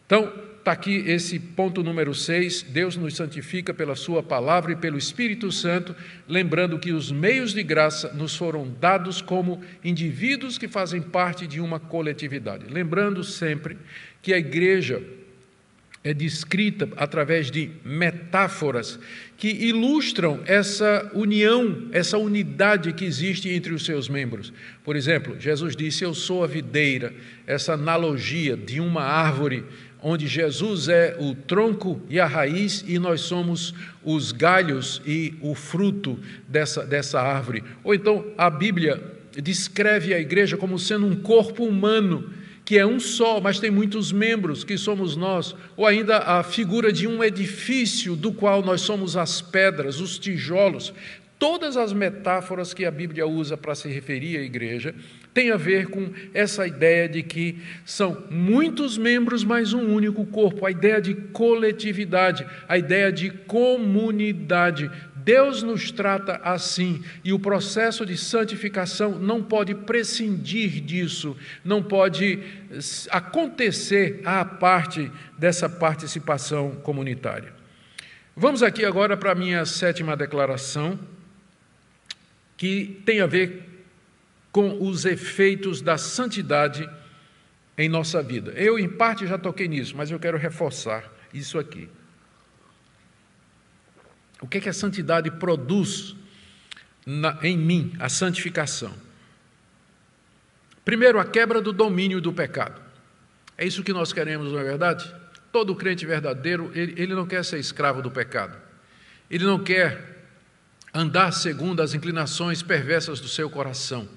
[0.06, 2.64] Então, está aqui esse ponto número 6.
[2.64, 5.94] Deus nos santifica pela Sua palavra e pelo Espírito Santo,
[6.30, 11.60] lembrando que os meios de graça nos foram dados como indivíduos que fazem parte de
[11.60, 12.68] uma coletividade.
[12.70, 13.78] Lembrando sempre
[14.22, 15.04] que a igreja
[16.06, 19.00] é descrita através de metáforas
[19.36, 24.54] que ilustram essa união, essa unidade que existe entre os seus membros.
[24.84, 27.12] Por exemplo, Jesus disse: Eu sou a videira,
[27.48, 29.66] essa analogia de uma árvore
[30.00, 35.56] onde Jesus é o tronco e a raiz e nós somos os galhos e o
[35.56, 37.64] fruto dessa, dessa árvore.
[37.84, 39.02] Ou então a Bíblia
[39.42, 42.32] descreve a igreja como sendo um corpo humano
[42.66, 46.92] que é um só, mas tem muitos membros, que somos nós, ou ainda a figura
[46.92, 50.92] de um edifício do qual nós somos as pedras, os tijolos.
[51.38, 54.96] Todas as metáforas que a Bíblia usa para se referir à igreja
[55.32, 60.66] têm a ver com essa ideia de que são muitos membros, mas um único corpo,
[60.66, 64.90] a ideia de coletividade, a ideia de comunidade.
[65.26, 72.40] Deus nos trata assim e o processo de santificação não pode prescindir disso, não pode
[73.10, 77.52] acontecer à parte dessa participação comunitária.
[78.36, 81.00] Vamos aqui agora para a minha sétima declaração,
[82.56, 83.64] que tem a ver
[84.52, 86.88] com os efeitos da santidade
[87.76, 88.52] em nossa vida.
[88.52, 91.90] Eu, em parte, já toquei nisso, mas eu quero reforçar isso aqui.
[94.46, 96.16] O que, é que a santidade produz
[97.04, 98.94] na, em mim, a santificação?
[100.86, 102.80] Primeiro, a quebra do domínio do pecado.
[103.58, 105.12] É isso que nós queremos, não é verdade?
[105.52, 108.56] Todo crente verdadeiro, ele, ele não quer ser escravo do pecado.
[109.32, 110.28] Ele não quer
[110.94, 114.08] andar segundo as inclinações perversas do seu coração.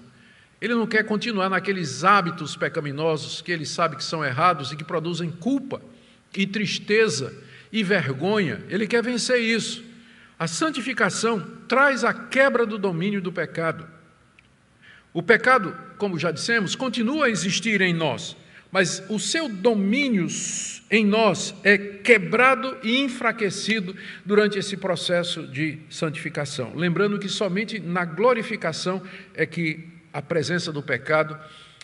[0.61, 4.85] Ele não quer continuar naqueles hábitos pecaminosos que ele sabe que são errados e que
[4.85, 5.81] produzem culpa
[6.37, 7.33] e tristeza
[7.73, 8.63] e vergonha.
[8.69, 9.88] Ele quer vencer isso.
[10.39, 13.89] A santificação traz a quebra do domínio do pecado.
[15.13, 18.37] O pecado, como já dissemos, continua a existir em nós,
[18.71, 20.29] mas o seu domínio
[20.91, 26.73] em nós é quebrado e enfraquecido durante esse processo de santificação.
[26.77, 29.03] Lembrando que somente na glorificação
[29.35, 31.37] é que a presença do pecado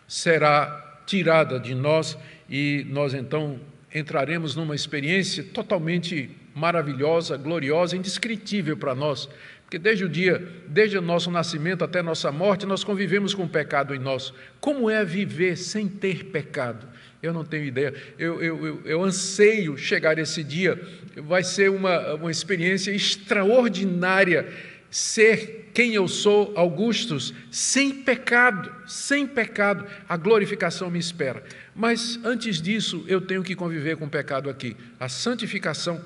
[0.06, 2.16] será tirada de nós
[2.48, 3.58] e nós então
[3.92, 9.28] entraremos numa experiência totalmente maravilhosa, gloriosa, indescritível para nós,
[9.64, 13.42] porque desde o dia, desde o nosso nascimento até a nossa morte, nós convivemos com
[13.44, 14.32] o pecado em nós.
[14.60, 16.86] Como é viver sem ter pecado?
[17.20, 17.94] Eu não tenho ideia.
[18.18, 20.80] Eu, eu, eu, eu anseio chegar esse dia.
[21.16, 24.46] Vai ser uma, uma experiência extraordinária
[24.90, 29.84] ser quem eu sou, Augustus, sem pecado, sem pecado.
[30.08, 31.42] A glorificação me espera.
[31.74, 34.76] Mas antes disso, eu tenho que conviver com o pecado aqui.
[35.00, 36.00] A santificação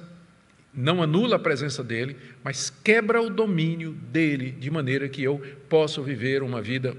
[0.79, 6.01] não anula a presença dele, mas quebra o domínio dele, de maneira que eu possa
[6.01, 6.97] viver uma vida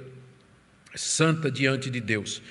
[0.93, 2.41] santa diante de Deus.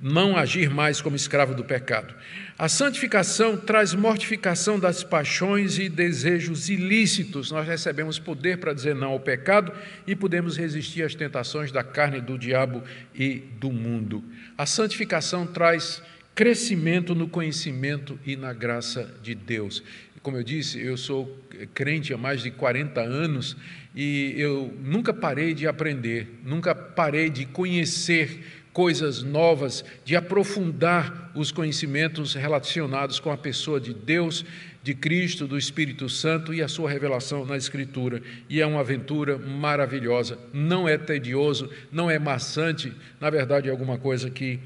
[0.00, 2.14] Não agir mais como escravo do pecado.
[2.56, 7.50] A santificação traz mortificação das paixões e desejos ilícitos.
[7.50, 9.70] Nós recebemos poder para dizer não ao pecado
[10.06, 12.82] e podemos resistir às tentações da carne, do diabo
[13.14, 14.24] e do mundo.
[14.56, 16.02] A santificação traz
[16.38, 19.82] crescimento no conhecimento e na graça de Deus
[20.22, 21.38] como eu disse, eu sou
[21.72, 23.56] crente há mais de 40 anos
[23.94, 31.50] e eu nunca parei de aprender, nunca parei de conhecer coisas novas, de aprofundar os
[31.50, 34.44] conhecimentos relacionados com a pessoa de Deus,
[34.82, 38.22] de Cristo, do Espírito Santo e a sua revelação na Escritura.
[38.48, 40.38] E é uma aventura maravilhosa.
[40.52, 44.60] Não é tedioso, não é maçante, na verdade é alguma coisa que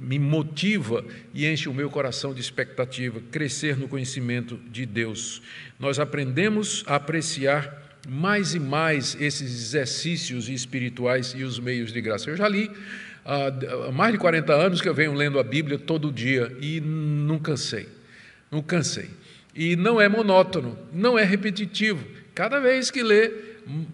[0.00, 5.42] me motiva e enche o meu coração de expectativa, crescer no conhecimento de Deus.
[5.78, 12.30] Nós aprendemos a apreciar mais e mais esses exercícios espirituais e os meios de graça.
[12.30, 12.70] Eu já li
[13.26, 17.38] há mais de 40 anos que eu venho lendo a Bíblia todo dia e não
[17.38, 17.86] cansei,
[18.50, 19.10] não cansei.
[19.54, 22.06] E não é monótono, não é repetitivo.
[22.34, 23.30] Cada vez que lê,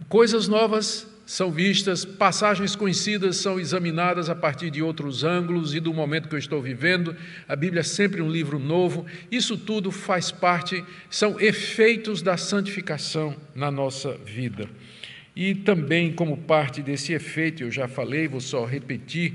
[0.08, 5.92] coisas novas são vistas, passagens conhecidas são examinadas a partir de outros ângulos e do
[5.92, 7.16] momento que eu estou vivendo.
[7.48, 9.04] A Bíblia é sempre um livro novo.
[9.28, 14.70] Isso tudo faz parte, são efeitos da santificação na nossa vida.
[15.34, 19.34] E também, como parte desse efeito, eu já falei, vou só repetir: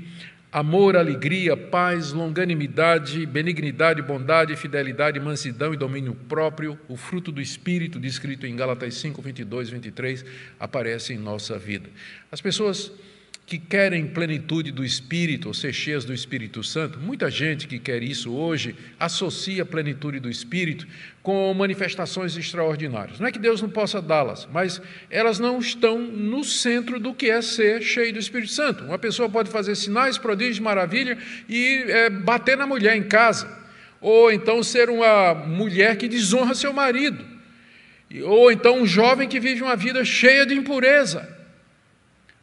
[0.52, 7.98] amor, alegria, paz, longanimidade, benignidade, bondade, fidelidade, mansidão e domínio próprio, o fruto do Espírito,
[7.98, 10.24] descrito em Gálatas 5, 22, 23,
[10.60, 11.88] aparece em nossa vida.
[12.30, 12.92] As pessoas
[13.52, 18.02] que querem plenitude do Espírito, ou ser cheias do Espírito Santo, muita gente que quer
[18.02, 20.86] isso hoje associa a plenitude do Espírito
[21.22, 23.20] com manifestações extraordinárias.
[23.20, 27.28] Não é que Deus não possa dá-las, mas elas não estão no centro do que
[27.28, 28.84] é ser cheio do Espírito Santo.
[28.84, 33.46] Uma pessoa pode fazer sinais, prodígios, maravilha e é, bater na mulher em casa,
[34.00, 37.22] ou então ser uma mulher que desonra seu marido,
[38.24, 41.41] ou então um jovem que vive uma vida cheia de impureza.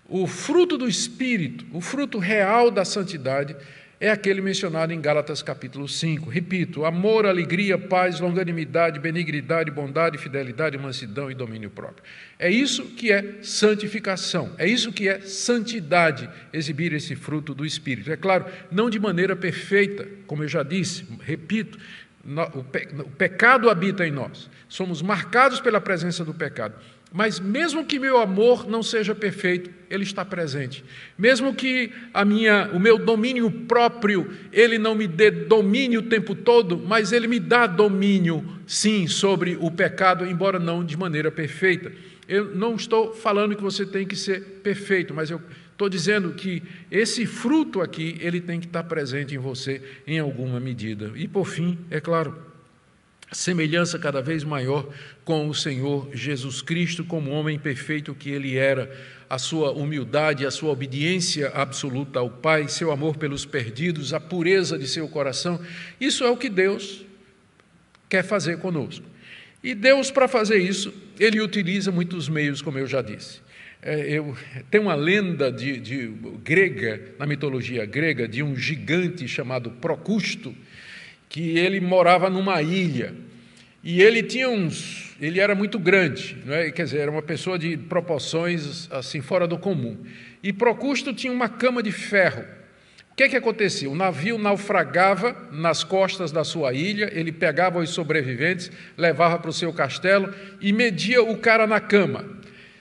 [0.10, 3.56] O fruto do Espírito, o fruto real da santidade,
[4.00, 6.30] é aquele mencionado em Gálatas capítulo 5.
[6.30, 12.04] Repito: amor, alegria, paz, longanimidade, benignidade, bondade, fidelidade, mansidão e domínio próprio.
[12.40, 18.12] É isso que é santificação, é isso que é santidade, exibir esse fruto do Espírito.
[18.12, 21.78] É claro, não de maneira perfeita, como eu já disse, repito,
[23.06, 26.76] o pecado habita em nós, somos marcados pela presença do pecado.
[27.12, 30.84] Mas mesmo que meu amor não seja perfeito, ele está presente.
[31.18, 36.36] Mesmo que a minha, o meu domínio próprio, ele não me dê domínio o tempo
[36.36, 41.92] todo, mas ele me dá domínio, sim, sobre o pecado, embora não de maneira perfeita.
[42.28, 45.42] Eu não estou falando que você tem que ser perfeito, mas eu
[45.72, 50.60] estou dizendo que esse fruto aqui, ele tem que estar presente em você em alguma
[50.60, 51.12] medida.
[51.16, 52.49] E por fim, é claro,
[53.32, 54.88] semelhança cada vez maior
[55.24, 58.92] com o Senhor Jesus Cristo, como homem perfeito que ele era,
[59.30, 64.78] a sua humildade, a sua obediência absoluta ao Pai, seu amor pelos perdidos, a pureza
[64.78, 65.62] de seu coração.
[66.02, 67.06] Isso é o que Deus
[68.10, 69.06] quer fazer conosco.
[69.64, 73.42] E Deus, para fazer isso, ele utiliza muitos meios, como eu já disse.
[73.82, 74.36] É, eu,
[74.70, 76.08] tem uma lenda de, de,
[76.44, 80.56] grega, na mitologia grega, de um gigante chamado Procusto,
[81.30, 83.14] que ele morava numa ilha
[83.84, 86.70] e ele tinha uns, ele era muito grande, não é?
[86.72, 89.98] quer dizer, era uma pessoa de proporções assim fora do comum.
[90.44, 92.44] E Procusto tinha uma cama de ferro.
[93.12, 93.90] O que é que acontecia?
[93.90, 99.54] O navio naufragava nas costas da sua ilha, ele pegava os sobreviventes, levava para o
[99.54, 102.26] seu castelo e media o cara na cama.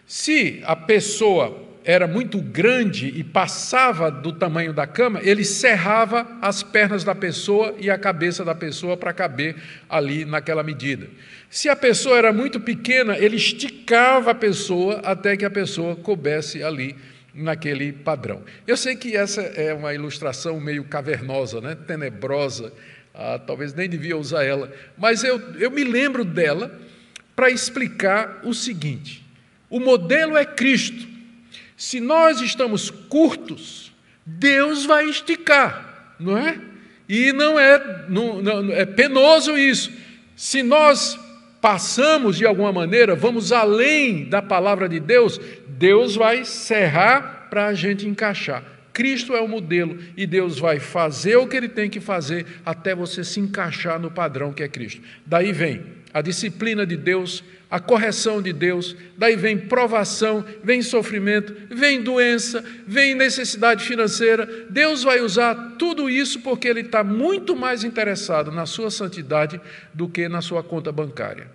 [0.06, 6.62] Se a pessoa era muito grande e passava do tamanho da cama, ele serrava as
[6.62, 9.56] pernas da pessoa e a cabeça da pessoa para caber
[9.88, 11.08] ali naquela medida.
[11.48, 16.62] Se a pessoa era muito pequena, ele esticava a pessoa até que a pessoa coubesse
[16.62, 16.94] ali
[17.32, 18.42] naquele padrão.
[18.66, 21.74] Eu sei que essa é uma ilustração meio cavernosa, né?
[21.74, 22.70] tenebrosa,
[23.14, 26.70] ah, talvez nem devia usar ela, mas eu, eu me lembro dela
[27.34, 29.24] para explicar o seguinte:
[29.70, 31.16] o modelo é Cristo.
[31.78, 33.92] Se nós estamos curtos,
[34.26, 36.60] Deus vai esticar, não é?
[37.08, 39.92] E não é, não, não, é penoso isso.
[40.34, 41.16] Se nós
[41.60, 47.74] passamos de alguma maneira, vamos além da palavra de Deus, Deus vai serrar para a
[47.74, 48.64] gente encaixar.
[48.92, 52.92] Cristo é o modelo e Deus vai fazer o que ele tem que fazer até
[52.92, 55.00] você se encaixar no padrão que é Cristo.
[55.24, 61.54] Daí vem a disciplina de Deus, a correção de Deus, daí vem provação, vem sofrimento,
[61.68, 64.66] vem doença, vem necessidade financeira.
[64.70, 69.60] Deus vai usar tudo isso porque Ele está muito mais interessado na sua santidade
[69.92, 71.48] do que na sua conta bancária.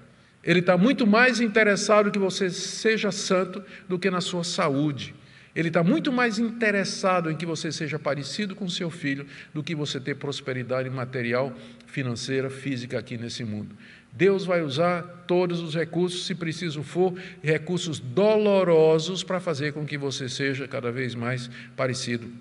[0.44, 5.16] Ele está muito mais interessado que você seja santo do que na sua saúde.
[5.56, 9.74] Ele está muito mais interessado em que você seja parecido com seu filho do que
[9.74, 11.56] você ter prosperidade material,
[11.86, 13.76] financeira, física aqui nesse mundo.
[14.16, 19.98] Deus vai usar todos os recursos, se preciso for, recursos dolorosos para fazer com que
[19.98, 22.32] você seja cada vez mais parecido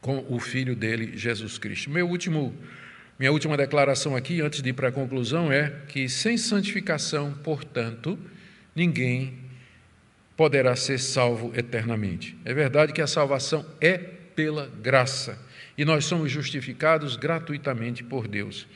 [0.00, 1.90] com o filho dele, Jesus Cristo.
[1.90, 2.54] Meu último
[3.18, 8.18] minha última declaração aqui, antes de ir para a conclusão, é que sem santificação, portanto,
[8.74, 9.34] ninguém
[10.36, 12.36] poderá ser salvo eternamente.
[12.44, 15.38] É verdade que a salvação é pela graça
[15.78, 18.66] e nós somos justificados gratuitamente por Deus.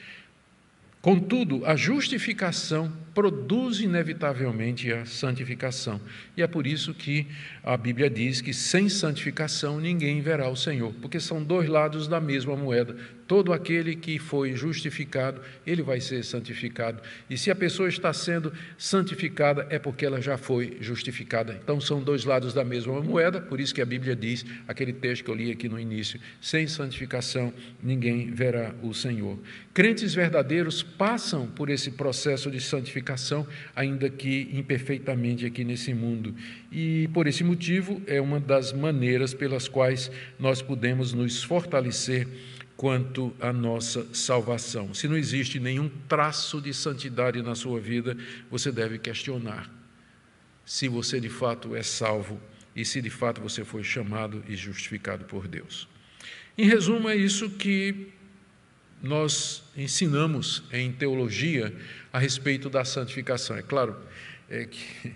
[1.06, 6.00] Contudo, a justificação produz inevitavelmente a santificação.
[6.36, 7.28] E é por isso que
[7.62, 12.20] a Bíblia diz que sem santificação ninguém verá o Senhor, porque são dois lados da
[12.20, 12.96] mesma moeda.
[13.26, 17.02] Todo aquele que foi justificado, ele vai ser santificado.
[17.28, 21.58] E se a pessoa está sendo santificada, é porque ela já foi justificada.
[21.62, 25.24] Então são dois lados da mesma moeda, por isso que a Bíblia diz, aquele texto
[25.24, 27.52] que eu li aqui no início: sem santificação
[27.82, 29.38] ninguém verá o Senhor.
[29.74, 36.34] Crentes verdadeiros passam por esse processo de santificação, ainda que imperfeitamente aqui nesse mundo.
[36.70, 42.26] E por esse motivo é uma das maneiras pelas quais nós podemos nos fortalecer
[42.76, 44.92] quanto à nossa salvação.
[44.92, 48.16] Se não existe nenhum traço de santidade na sua vida,
[48.50, 49.70] você deve questionar
[50.64, 52.40] se você de fato é salvo
[52.74, 55.88] e se de fato você foi chamado e justificado por Deus.
[56.58, 58.08] Em resumo, é isso que
[59.02, 61.74] nós ensinamos em teologia
[62.12, 63.56] a respeito da santificação.
[63.56, 63.96] É claro
[64.50, 65.12] é que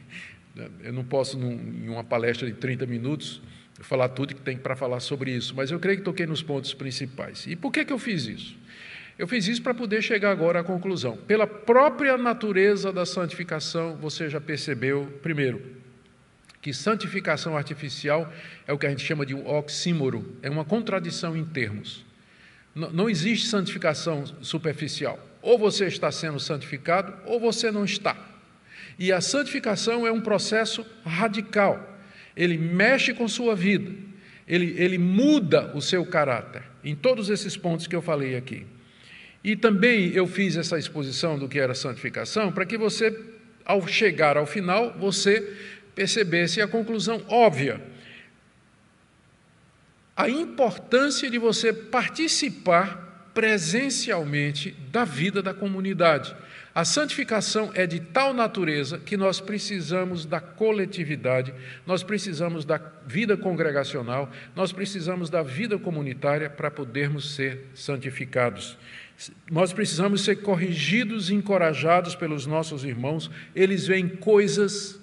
[0.82, 3.42] eu não posso, num, em uma palestra de 30 minutos,
[3.80, 6.74] falar tudo que tem para falar sobre isso, mas eu creio que toquei nos pontos
[6.74, 7.46] principais.
[7.46, 8.56] E por que, que eu fiz isso?
[9.18, 11.16] Eu fiz isso para poder chegar agora à conclusão.
[11.16, 15.62] Pela própria natureza da santificação, você já percebeu, primeiro,
[16.62, 18.32] que santificação artificial
[18.66, 22.04] é o que a gente chama de um oxímoro, é uma contradição em termos.
[22.74, 25.18] Não existe santificação superficial.
[25.42, 28.16] Ou você está sendo santificado, ou você não está.
[28.98, 31.89] E a santificação é um processo radical
[32.36, 33.90] ele mexe com sua vida,
[34.46, 38.66] ele, ele muda o seu caráter, em todos esses pontos que eu falei aqui.
[39.42, 43.18] E também eu fiz essa exposição do que era santificação, para que você,
[43.64, 45.56] ao chegar ao final, você
[45.94, 47.80] percebesse a conclusão óbvia.
[50.16, 56.34] A importância de você participar presencialmente da vida da comunidade.
[56.80, 61.52] A santificação é de tal natureza que nós precisamos da coletividade,
[61.86, 68.78] nós precisamos da vida congregacional, nós precisamos da vida comunitária para podermos ser santificados.
[69.50, 74.98] Nós precisamos ser corrigidos e encorajados pelos nossos irmãos, eles veem coisas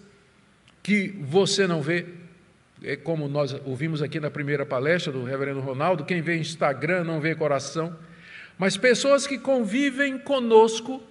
[0.81, 2.07] que você não vê,
[2.81, 7.21] é como nós ouvimos aqui na primeira palestra do reverendo Ronaldo, quem vê Instagram não
[7.21, 7.95] vê coração,
[8.57, 11.03] mas pessoas que convivem conosco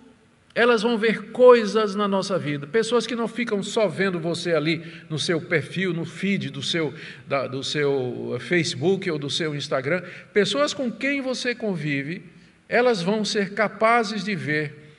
[0.57, 2.67] elas vão ver coisas na nossa vida.
[2.67, 6.95] Pessoas que não ficam só vendo você ali no seu perfil, no feed do seu,
[7.29, 10.03] da, do seu Facebook ou do seu Instagram.
[10.33, 12.25] Pessoas com quem você convive,
[12.71, 14.95] elas vão ser capazes de ver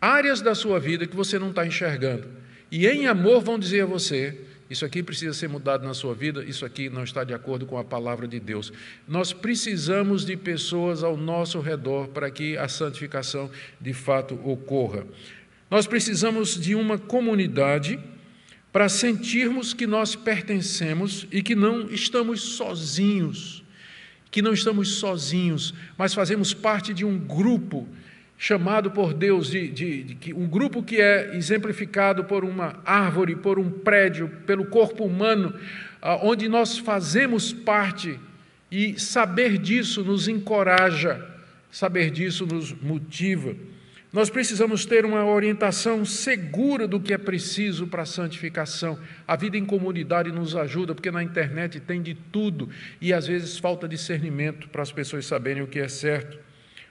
[0.00, 2.28] áreas da sua vida que você não está enxergando.
[2.70, 4.38] E em amor vão dizer a você:
[4.70, 7.78] isso aqui precisa ser mudado na sua vida, isso aqui não está de acordo com
[7.78, 8.70] a palavra de Deus.
[9.06, 13.50] Nós precisamos de pessoas ao nosso redor para que a santificação
[13.80, 15.06] de fato ocorra.
[15.70, 17.98] Nós precisamos de uma comunidade
[18.70, 23.64] para sentirmos que nós pertencemos e que não estamos sozinhos,
[24.30, 27.88] que não estamos sozinhos, mas fazemos parte de um grupo
[28.38, 33.58] chamado por Deus de, de, de, um grupo que é exemplificado por uma árvore, por
[33.58, 35.52] um prédio, pelo corpo humano,
[36.00, 38.18] ah, onde nós fazemos parte
[38.70, 41.26] e saber disso nos encoraja,
[41.68, 43.56] saber disso nos motiva.
[44.12, 48.98] Nós precisamos ter uma orientação segura do que é preciso para a santificação.
[49.26, 52.70] A vida em comunidade nos ajuda, porque na internet tem de tudo
[53.00, 56.47] e às vezes falta discernimento para as pessoas saberem o que é certo.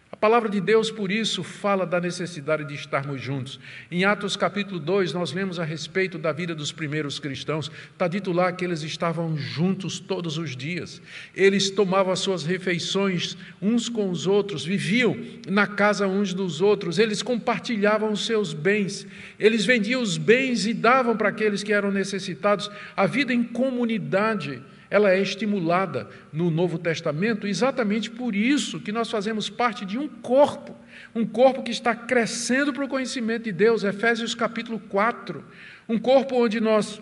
[0.09, 3.59] A palavra de Deus, por isso, fala da necessidade de estarmos juntos.
[3.91, 7.69] Em Atos capítulo 2, nós lemos a respeito da vida dos primeiros cristãos.
[7.91, 11.01] Está dito lá que eles estavam juntos todos os dias.
[11.35, 16.99] Eles tomavam as suas refeições uns com os outros, viviam na casa uns dos outros,
[16.99, 19.05] eles compartilhavam os seus bens,
[19.37, 22.71] eles vendiam os bens e davam para aqueles que eram necessitados.
[22.95, 29.09] A vida em comunidade ela é estimulada no Novo Testamento exatamente por isso que nós
[29.09, 30.75] fazemos parte de um corpo,
[31.13, 35.43] um corpo que está crescendo para o conhecimento de Deus, Efésios capítulo 4,
[35.87, 37.01] um corpo onde nós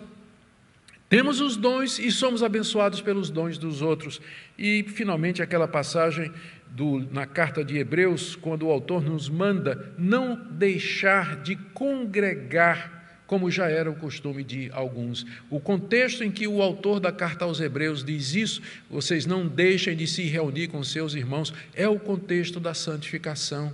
[1.08, 4.20] temos os dons e somos abençoados pelos dons dos outros.
[4.58, 6.32] E, finalmente, aquela passagem
[6.70, 12.95] do, na carta de Hebreus, quando o autor nos manda não deixar de congregar
[13.26, 15.26] como já era o costume de alguns.
[15.50, 19.96] O contexto em que o autor da carta aos Hebreus diz isso, vocês não deixem
[19.96, 23.72] de se reunir com seus irmãos, é o contexto da santificação.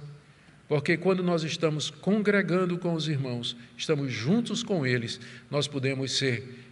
[0.69, 6.63] Porque quando nós estamos congregando com os irmãos, estamos juntos com eles, nós podemos ser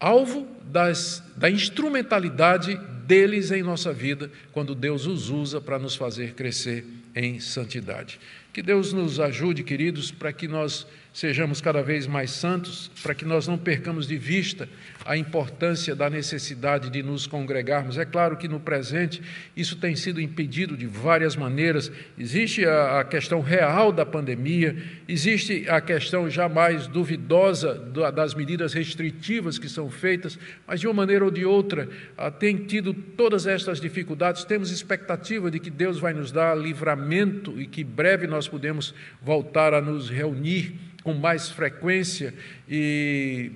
[0.00, 2.76] alvo das, da instrumentalidade
[3.06, 6.84] deles em nossa vida, quando Deus os usa para nos fazer crescer
[7.14, 8.18] em santidade.
[8.56, 10.86] Que Deus nos ajude, queridos, para que nós
[11.16, 14.68] sejamos cada vez mais santos, para que nós não percamos de vista
[15.02, 17.96] a importância da necessidade de nos congregarmos.
[17.96, 19.22] É claro que no presente
[19.56, 21.90] isso tem sido impedido de várias maneiras.
[22.18, 24.76] Existe a, questão real da pandemia,
[25.08, 27.74] existe a questão jamais duvidosa
[28.14, 32.56] das medidas restritivas que são feitas, mas de uma maneira ou de outra, ah, tem
[32.58, 34.44] tido todas estas dificuldades.
[34.44, 39.74] Temos expectativa de que Deus vai nos dar livramento e que breve nós podemos voltar
[39.74, 42.32] a nos reunir com mais frequência
[42.68, 43.50] e,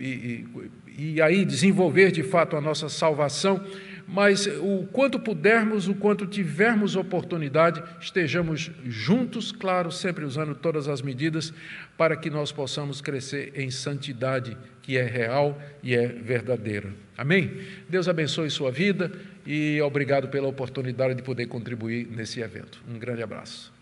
[0.97, 3.65] e, e aí desenvolver de fato a nossa salvação,
[4.07, 11.01] mas o quanto pudermos, o quanto tivermos oportunidade, estejamos juntos, claro, sempre usando todas as
[11.01, 11.53] medidas
[11.97, 16.93] para que nós possamos crescer em santidade que é real e é verdadeira.
[17.17, 17.53] Amém?
[17.89, 19.13] Deus abençoe sua vida
[19.47, 22.83] e obrigado pela oportunidade de poder contribuir nesse evento.
[22.89, 23.80] Um grande abraço.